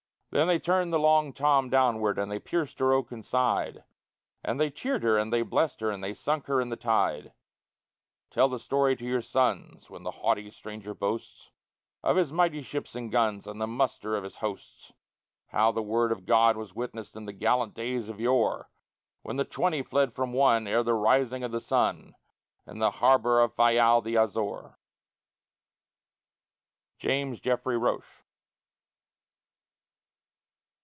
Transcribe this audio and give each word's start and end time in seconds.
Then 0.33 0.47
they 0.47 0.59
turned 0.59 0.93
the 0.93 0.97
Long 0.97 1.33
Tom 1.33 1.69
downward, 1.69 2.17
and 2.17 2.31
they 2.31 2.39
pierced 2.39 2.79
her 2.79 2.93
oaken 2.93 3.21
side, 3.21 3.83
And 4.45 4.61
they 4.61 4.69
cheered 4.71 5.03
her, 5.03 5.17
and 5.17 5.33
they 5.33 5.41
blessed 5.41 5.81
her, 5.81 5.91
and 5.91 6.01
they 6.01 6.13
sunk 6.13 6.45
her 6.45 6.61
in 6.61 6.69
the 6.69 6.77
tide. 6.77 7.33
Tell 8.29 8.47
the 8.47 8.57
story 8.57 8.95
to 8.95 9.03
your 9.05 9.19
sons, 9.21 9.89
When 9.89 10.03
the 10.03 10.11
haughty 10.11 10.49
stranger 10.49 10.93
boasts 10.93 11.51
Of 12.01 12.15
his 12.15 12.31
mighty 12.31 12.61
ships 12.61 12.95
and 12.95 13.11
guns 13.11 13.45
And 13.45 13.59
the 13.59 13.67
muster 13.67 14.15
of 14.15 14.23
his 14.23 14.37
hosts, 14.37 14.93
How 15.47 15.73
the 15.73 15.83
word 15.83 16.13
of 16.13 16.25
God 16.25 16.55
was 16.55 16.73
witnessed 16.73 17.17
in 17.17 17.25
the 17.25 17.33
gallant 17.33 17.73
days 17.73 18.07
of 18.07 18.21
yore 18.21 18.69
When 19.23 19.35
the 19.35 19.43
twenty 19.43 19.81
fled 19.81 20.13
from 20.13 20.31
one 20.31 20.65
ere 20.65 20.81
the 20.81 20.93
rising 20.93 21.43
of 21.43 21.51
the 21.51 21.59
sun, 21.59 22.15
In 22.65 22.79
the 22.79 22.89
harbor 22.91 23.41
of 23.41 23.53
Fayal 23.53 23.99
the 24.01 24.15
Azore! 24.15 24.79
JAMES 26.99 27.41
JEFFREY 27.41 27.75
ROCHE. 27.75 28.05